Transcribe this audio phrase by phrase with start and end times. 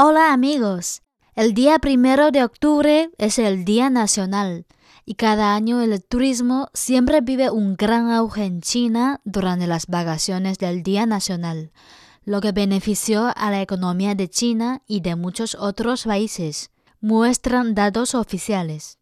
[0.00, 1.02] Hola amigos,
[1.34, 4.64] el día primero de octubre es el Día Nacional
[5.04, 10.58] y cada año el turismo siempre vive un gran auge en China durante las vacaciones
[10.58, 11.72] del Día Nacional,
[12.24, 18.14] lo que benefició a la economía de China y de muchos otros países, muestran datos
[18.14, 19.00] oficiales.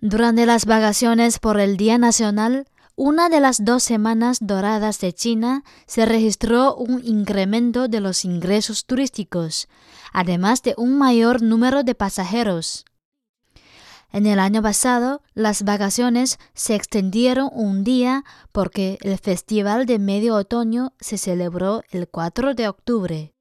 [0.00, 5.64] Durante las vacaciones por el Día Nacional, una de las dos semanas doradas de China
[5.86, 9.68] se registró un incremento de los ingresos turísticos,
[10.12, 12.84] además de un mayor número de pasajeros.
[14.12, 20.34] En el año pasado, las vacaciones se extendieron un día porque el Festival de Medio
[20.34, 23.32] Otoño se celebró el 4 de octubre.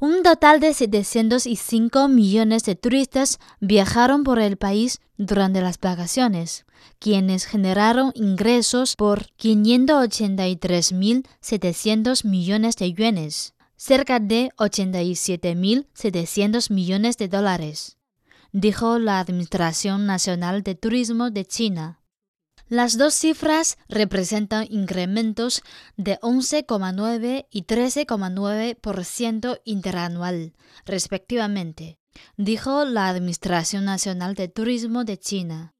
[0.00, 6.64] Un total de 705 millones de turistas viajaron por el país durante las vacaciones,
[6.98, 17.98] quienes generaron ingresos por 583.700 millones de yuanes cerca de 87.700 millones de dólares,
[18.52, 21.99] dijo la Administración Nacional de Turismo de China.
[22.70, 25.62] Las dos cifras representan incrementos
[25.96, 30.52] de 11,9 y 13,9% interanual,
[30.86, 31.98] respectivamente,
[32.36, 35.74] dijo la Administración Nacional de Turismo de China.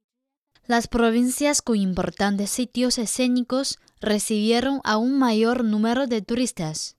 [0.67, 6.97] Las provincias con importantes sitios escénicos recibieron a un mayor número de turistas.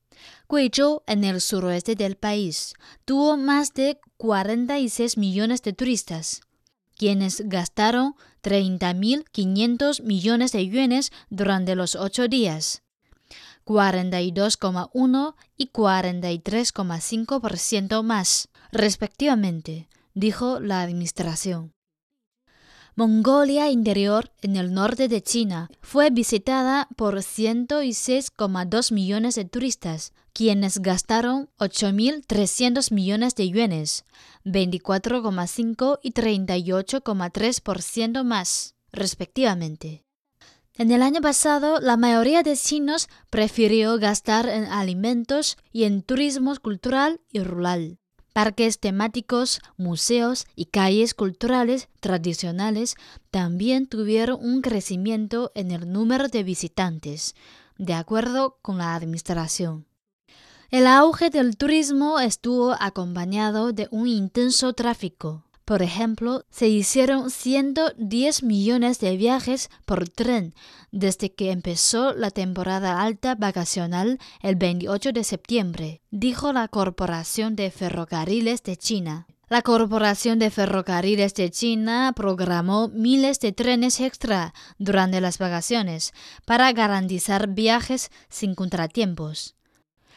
[0.49, 6.43] Guizhou, en el suroeste del país, tuvo más de 46 millones de turistas,
[7.01, 8.13] quienes gastaron
[8.43, 12.83] 30.500 millones de yuanes durante los ocho días,
[13.65, 21.73] 42,1 y 43,5% más, respectivamente, dijo la administración.
[22.93, 30.79] Mongolia Interior, en el norte de China, fue visitada por 106,2 millones de turistas, quienes
[30.79, 34.05] gastaron 8.300 millones de yuanes,
[34.45, 40.03] 24,5 y 38,3% más, respectivamente.
[40.75, 46.55] En el año pasado, la mayoría de chinos prefirió gastar en alimentos y en turismo
[46.61, 47.99] cultural y rural.
[48.33, 52.95] Parques temáticos, museos y calles culturales tradicionales
[53.29, 57.35] también tuvieron un crecimiento en el número de visitantes,
[57.77, 59.90] de acuerdo con la administración.
[60.71, 65.43] El auge del turismo estuvo acompañado de un intenso tráfico.
[65.65, 70.55] Por ejemplo, se hicieron 110 millones de viajes por tren
[70.93, 77.69] desde que empezó la temporada alta vacacional el 28 de septiembre, dijo la Corporación de
[77.69, 79.27] Ferrocarriles de China.
[79.49, 86.13] La Corporación de Ferrocarriles de China programó miles de trenes extra durante las vacaciones
[86.45, 89.55] para garantizar viajes sin contratiempos.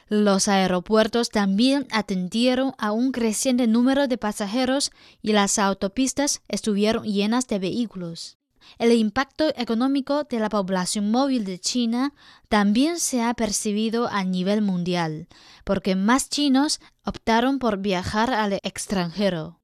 [0.09, 4.91] Los aeropuertos también atendieron a un creciente número de pasajeros
[5.23, 8.39] y las autopistas estuvieron llenas de vehículos.
[8.79, 12.13] El impacto económico de la población móvil de China
[12.49, 15.29] también se ha percibido a nivel mundial,
[15.65, 19.61] porque más chinos optaron por viajar al extranjero.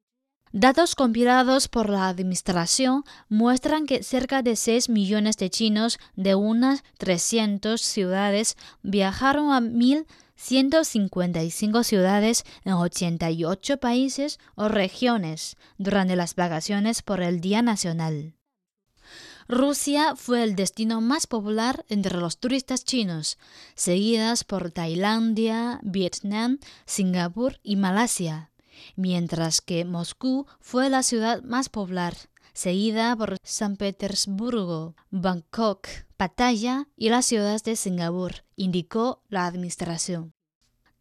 [0.52, 6.82] Datos compilados por la Administración muestran que cerca de 6 millones de chinos de unas
[6.98, 9.60] 300 ciudades viajaron a
[10.40, 18.34] 1.155 ciudades en 88 países o regiones durante las vacaciones por el Día Nacional.
[19.48, 23.36] Rusia fue el destino más popular entre los turistas chinos,
[23.74, 28.50] seguidas por Tailandia, Vietnam, Singapur y Malasia
[28.96, 32.14] mientras que Moscú fue la ciudad más popular,
[32.52, 35.88] seguida por San Petersburgo, Bangkok,
[36.20, 40.34] Pattaya y las ciudades de Singapur, indicó la administración.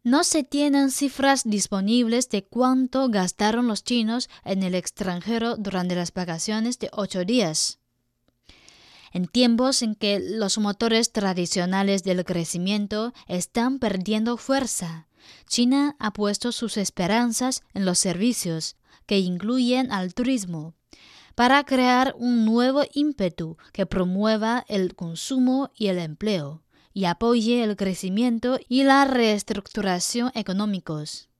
[0.02, 6.14] No se tienen cifras disponibles de cuánto gastaron los chinos en el extranjero durante las
[6.14, 7.80] vacaciones de ocho días.
[9.12, 15.06] En tiempos en que los motores tradicionales del crecimiento están perdiendo fuerza,
[15.46, 20.76] China ha puesto sus esperanzas en los servicios, que incluyen al turismo,
[21.40, 27.76] para crear un nuevo ímpetu que promueva el consumo y el empleo y apoye el
[27.76, 31.30] crecimiento y la reestructuración económicos.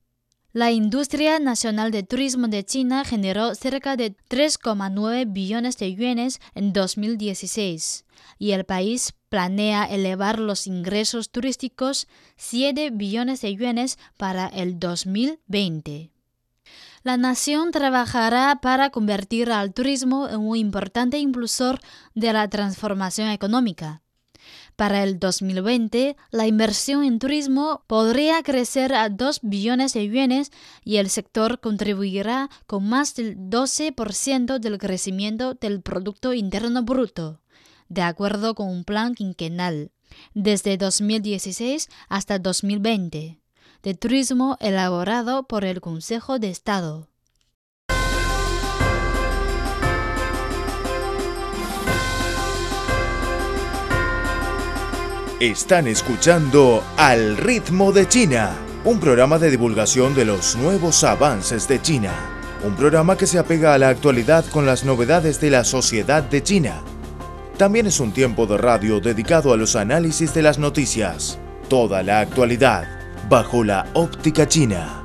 [0.53, 6.73] La industria nacional de turismo de China generó cerca de 3,9 billones de yuanes en
[6.73, 8.05] 2016
[8.39, 12.07] y el país planea elevar los ingresos turísticos
[12.37, 16.09] 7 billones de yuanes para el 2020.
[17.03, 21.79] La nación trabajará para convertir al turismo en un importante impulsor
[22.13, 24.03] de la transformación económica.
[24.75, 30.51] Para el 2020, la inversión en turismo podría crecer a 2 billones de yuanes
[30.83, 37.41] y el sector contribuirá con más del 12% del crecimiento del Producto Interno Bruto,
[37.89, 39.91] de acuerdo con un plan quinquenal,
[40.33, 43.40] desde 2016 hasta 2020,
[43.83, 47.07] de turismo elaborado por el Consejo de Estado.
[55.39, 58.55] Están escuchando Al ritmo de China,
[58.85, 62.13] un programa de divulgación de los nuevos avances de China.
[62.63, 66.43] Un programa que se apega a la actualidad con las novedades de la sociedad de
[66.43, 66.83] China.
[67.57, 71.39] También es un tiempo de radio dedicado a los análisis de las noticias.
[71.69, 73.00] Toda la actualidad,
[73.31, 75.01] bajo la óptica china.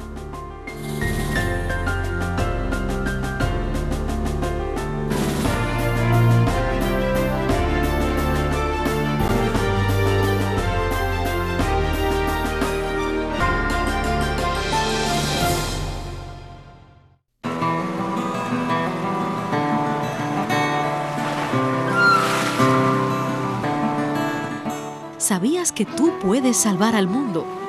[25.16, 27.65] ¿Sabías que tú puedes salvar al mundo?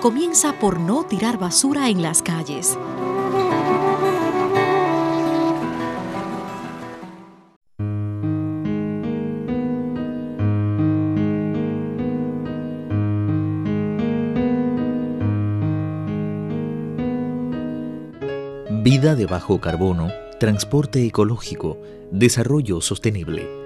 [0.00, 2.78] Comienza por no tirar basura en las calles.
[18.82, 21.78] Vida de bajo carbono, transporte ecológico,
[22.12, 23.65] desarrollo sostenible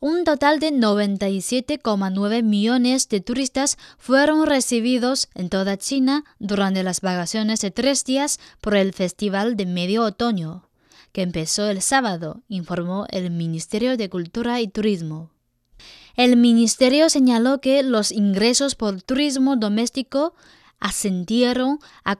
[0.00, 7.60] Un total de 97,9 millones de turistas fueron recibidos en toda China durante las vacaciones
[7.60, 10.68] de tres días por el Festival de Medio Otoño,
[11.12, 15.30] que empezó el sábado, informó el Ministerio de Cultura y Turismo.
[16.14, 20.34] El ministerio señaló que los ingresos por turismo doméstico
[20.78, 22.16] ascendieron a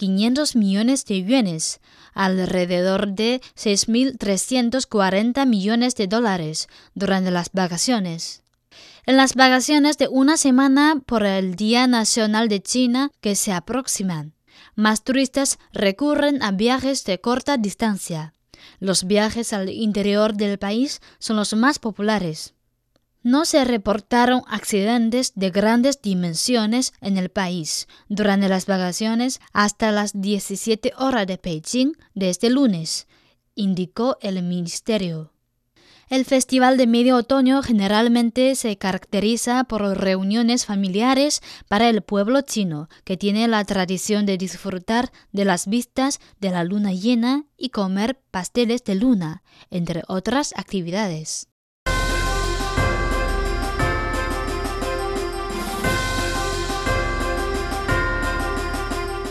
[0.00, 1.80] 43.500 millones de yuanes,
[2.14, 8.42] alrededor de 6.340 millones de dólares durante las vacaciones.
[9.06, 14.34] En las vacaciones de una semana por el Día Nacional de China que se aproximan,
[14.74, 18.34] más turistas recurren a viajes de corta distancia.
[18.78, 22.54] Los viajes al interior del país son los más populares.
[23.22, 30.18] No se reportaron accidentes de grandes dimensiones en el país durante las vacaciones hasta las
[30.18, 33.08] 17 horas de Beijing de este lunes,
[33.54, 35.32] indicó el ministerio.
[36.08, 42.88] El Festival de Medio Otoño generalmente se caracteriza por reuniones familiares para el pueblo chino,
[43.04, 48.18] que tiene la tradición de disfrutar de las vistas de la luna llena y comer
[48.30, 51.49] pasteles de luna, entre otras actividades.